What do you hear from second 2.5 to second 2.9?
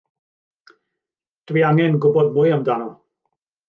amdano.